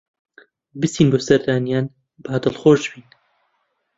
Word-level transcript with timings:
بچین 0.79 1.07
بۆ 1.11 1.19
سەردانیان 1.27 1.85
با 2.23 2.33
دڵخۆش 2.43 2.81
بین 2.91 3.05